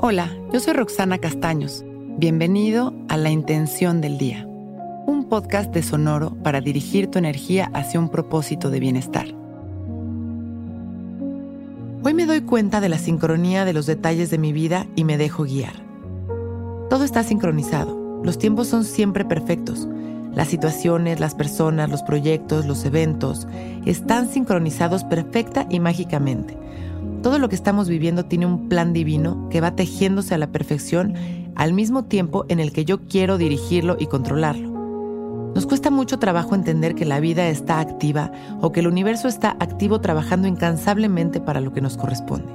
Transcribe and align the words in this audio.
Hola, 0.00 0.30
yo 0.52 0.60
soy 0.60 0.74
Roxana 0.74 1.18
Castaños. 1.18 1.84
Bienvenido 2.18 2.94
a 3.08 3.16
La 3.16 3.30
Intención 3.30 4.00
del 4.00 4.16
Día, 4.16 4.46
un 4.46 5.26
podcast 5.28 5.74
de 5.74 5.82
Sonoro 5.82 6.36
para 6.44 6.60
dirigir 6.60 7.08
tu 7.08 7.18
energía 7.18 7.68
hacia 7.74 7.98
un 7.98 8.08
propósito 8.08 8.70
de 8.70 8.78
bienestar. 8.78 9.26
Hoy 12.04 12.14
me 12.14 12.26
doy 12.26 12.42
cuenta 12.42 12.80
de 12.80 12.88
la 12.88 12.98
sincronía 12.98 13.64
de 13.64 13.72
los 13.72 13.86
detalles 13.86 14.30
de 14.30 14.38
mi 14.38 14.52
vida 14.52 14.86
y 14.94 15.02
me 15.02 15.18
dejo 15.18 15.42
guiar. 15.42 15.74
Todo 16.88 17.02
está 17.02 17.24
sincronizado, 17.24 18.20
los 18.22 18.38
tiempos 18.38 18.68
son 18.68 18.84
siempre 18.84 19.24
perfectos. 19.24 19.88
Las 20.32 20.46
situaciones, 20.46 21.18
las 21.18 21.34
personas, 21.34 21.90
los 21.90 22.04
proyectos, 22.04 22.66
los 22.66 22.84
eventos 22.84 23.48
están 23.84 24.28
sincronizados 24.28 25.02
perfecta 25.02 25.66
y 25.68 25.80
mágicamente 25.80 26.56
todo 27.22 27.38
lo 27.38 27.48
que 27.48 27.54
estamos 27.54 27.88
viviendo 27.88 28.24
tiene 28.24 28.46
un 28.46 28.68
plan 28.68 28.92
divino 28.92 29.48
que 29.50 29.60
va 29.60 29.74
tejiéndose 29.74 30.34
a 30.34 30.38
la 30.38 30.52
perfección 30.52 31.14
al 31.56 31.72
mismo 31.72 32.04
tiempo 32.04 32.46
en 32.48 32.60
el 32.60 32.72
que 32.72 32.84
yo 32.84 33.00
quiero 33.06 33.36
dirigirlo 33.36 33.96
y 33.98 34.06
controlarlo. 34.06 34.78
Nos 35.54 35.66
cuesta 35.66 35.90
mucho 35.90 36.18
trabajo 36.18 36.54
entender 36.54 36.94
que 36.94 37.04
la 37.04 37.18
vida 37.18 37.48
está 37.48 37.80
activa 37.80 38.30
o 38.60 38.70
que 38.70 38.80
el 38.80 38.86
universo 38.86 39.26
está 39.26 39.56
activo 39.58 40.00
trabajando 40.00 40.46
incansablemente 40.46 41.40
para 41.40 41.60
lo 41.60 41.72
que 41.72 41.80
nos 41.80 41.96
corresponde. 41.96 42.52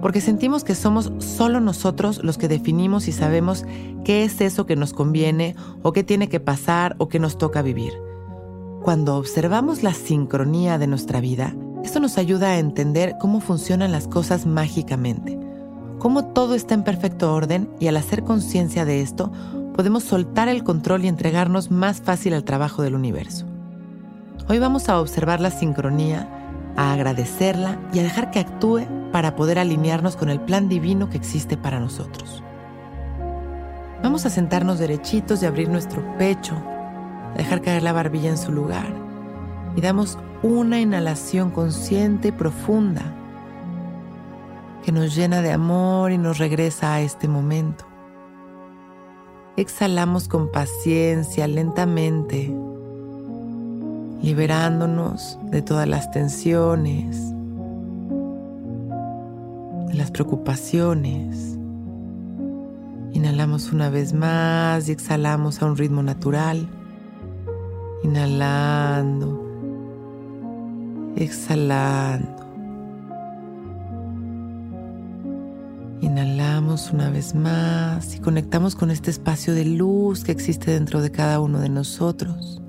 Porque 0.00 0.20
sentimos 0.20 0.64
que 0.64 0.74
somos 0.74 1.12
solo 1.18 1.60
nosotros 1.60 2.22
los 2.22 2.38
que 2.38 2.48
definimos 2.48 3.08
y 3.08 3.12
sabemos 3.12 3.66
qué 4.04 4.24
es 4.24 4.40
eso 4.40 4.64
que 4.64 4.76
nos 4.76 4.94
conviene 4.94 5.56
o 5.82 5.92
qué 5.92 6.04
tiene 6.04 6.28
que 6.28 6.40
pasar 6.40 6.94
o 6.98 7.08
qué 7.08 7.18
nos 7.18 7.36
toca 7.36 7.60
vivir. 7.60 7.92
Cuando 8.82 9.16
observamos 9.16 9.82
la 9.82 9.92
sincronía 9.92 10.78
de 10.78 10.86
nuestra 10.86 11.20
vida, 11.20 11.54
esto 11.88 12.00
nos 12.00 12.18
ayuda 12.18 12.50
a 12.50 12.58
entender 12.58 13.16
cómo 13.18 13.40
funcionan 13.40 13.92
las 13.92 14.06
cosas 14.08 14.44
mágicamente, 14.44 15.40
cómo 15.98 16.26
todo 16.26 16.54
está 16.54 16.74
en 16.74 16.84
perfecto 16.84 17.32
orden 17.32 17.70
y 17.80 17.86
al 17.86 17.96
hacer 17.96 18.24
conciencia 18.24 18.84
de 18.84 19.00
esto, 19.00 19.32
podemos 19.72 20.04
soltar 20.04 20.50
el 20.50 20.64
control 20.64 21.06
y 21.06 21.08
entregarnos 21.08 21.70
más 21.70 22.02
fácil 22.02 22.34
al 22.34 22.44
trabajo 22.44 22.82
del 22.82 22.94
universo. 22.94 23.46
Hoy 24.50 24.58
vamos 24.58 24.90
a 24.90 25.00
observar 25.00 25.40
la 25.40 25.50
sincronía, 25.50 26.28
a 26.76 26.92
agradecerla 26.92 27.80
y 27.94 28.00
a 28.00 28.02
dejar 28.02 28.30
que 28.30 28.40
actúe 28.40 28.82
para 29.10 29.34
poder 29.34 29.58
alinearnos 29.58 30.14
con 30.14 30.28
el 30.28 30.42
plan 30.42 30.68
divino 30.68 31.08
que 31.08 31.16
existe 31.16 31.56
para 31.56 31.80
nosotros. 31.80 32.42
Vamos 34.02 34.26
a 34.26 34.30
sentarnos 34.30 34.78
derechitos 34.78 35.42
y 35.42 35.46
abrir 35.46 35.70
nuestro 35.70 36.02
pecho, 36.18 36.54
dejar 37.34 37.62
caer 37.62 37.82
la 37.82 37.94
barbilla 37.94 38.28
en 38.28 38.36
su 38.36 38.52
lugar 38.52 39.07
y 39.76 39.80
damos 39.80 40.18
una 40.42 40.80
inhalación 40.80 41.50
consciente 41.50 42.28
y 42.28 42.32
profunda 42.32 43.14
que 44.84 44.92
nos 44.92 45.14
llena 45.14 45.42
de 45.42 45.52
amor 45.52 46.12
y 46.12 46.18
nos 46.18 46.38
regresa 46.38 46.94
a 46.94 47.00
este 47.00 47.28
momento. 47.28 47.84
Exhalamos 49.56 50.28
con 50.28 50.50
paciencia, 50.50 51.48
lentamente, 51.48 52.54
liberándonos 54.22 55.38
de 55.50 55.62
todas 55.62 55.88
las 55.88 56.10
tensiones, 56.10 57.34
de 59.88 59.94
las 59.94 60.10
preocupaciones. 60.12 61.58
Inhalamos 63.12 63.72
una 63.72 63.90
vez 63.90 64.12
más 64.12 64.88
y 64.88 64.92
exhalamos 64.92 65.60
a 65.60 65.66
un 65.66 65.76
ritmo 65.76 66.02
natural. 66.02 66.68
Inhalando 68.04 69.47
exhalando. 71.18 72.46
Inhalamos 76.00 76.92
una 76.92 77.10
vez 77.10 77.34
más 77.34 78.14
y 78.14 78.20
conectamos 78.20 78.76
con 78.76 78.90
este 78.90 79.10
espacio 79.10 79.52
de 79.54 79.64
luz 79.64 80.22
que 80.22 80.30
existe 80.30 80.70
dentro 80.70 81.02
de 81.02 81.10
cada 81.10 81.40
uno 81.40 81.58
de 81.58 81.68
nosotros, 81.68 82.62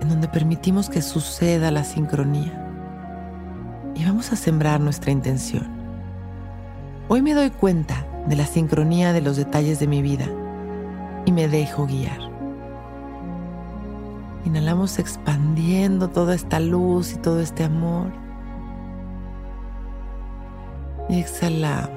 en 0.00 0.08
donde 0.08 0.28
permitimos 0.28 0.90
que 0.90 1.00
suceda 1.00 1.70
la 1.70 1.84
sincronía. 1.84 2.58
Y 3.94 4.04
vamos 4.04 4.32
a 4.32 4.36
sembrar 4.36 4.80
nuestra 4.80 5.12
intención. 5.12 5.66
Hoy 7.08 7.22
me 7.22 7.34
doy 7.34 7.50
cuenta 7.50 8.06
de 8.28 8.36
la 8.36 8.46
sincronía 8.46 9.12
de 9.12 9.22
los 9.22 9.36
detalles 9.36 9.80
de 9.80 9.86
mi 9.86 10.02
vida 10.02 10.26
y 11.24 11.32
me 11.32 11.48
dejo 11.48 11.86
guiar. 11.86 12.31
Inhalamos 14.44 14.98
expandiendo 14.98 16.08
toda 16.08 16.34
esta 16.34 16.58
luz 16.58 17.14
y 17.14 17.16
todo 17.18 17.40
este 17.40 17.64
amor. 17.64 18.12
Y 21.08 21.20
exhalamos. 21.20 21.90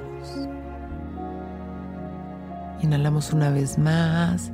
Inhalamos 2.82 3.32
una 3.32 3.50
vez 3.50 3.78
más, 3.78 4.52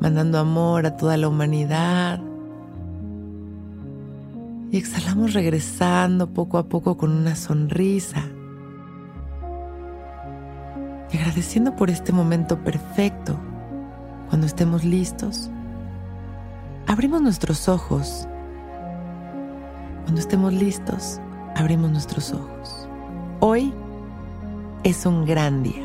mandando 0.00 0.38
amor 0.38 0.86
a 0.86 0.96
toda 0.96 1.16
la 1.16 1.28
humanidad. 1.28 2.20
Y 4.72 4.78
exhalamos 4.78 5.32
regresando 5.32 6.32
poco 6.32 6.58
a 6.58 6.68
poco 6.68 6.96
con 6.96 7.12
una 7.12 7.36
sonrisa. 7.36 8.24
Y 11.12 11.18
agradeciendo 11.18 11.76
por 11.76 11.88
este 11.88 12.12
momento 12.12 12.58
perfecto. 12.64 13.38
Cuando 14.28 14.48
estemos 14.48 14.82
listos, 14.82 15.50
abrimos 16.86 17.20
nuestros 17.20 17.68
ojos. 17.68 18.26
Cuando 20.04 20.20
estemos 20.20 20.52
listos, 20.52 21.20
abrimos 21.56 21.90
nuestros 21.90 22.32
ojos. 22.32 22.88
Hoy 23.40 23.74
es 24.84 25.04
un 25.04 25.26
gran 25.26 25.62
día. 25.62 25.84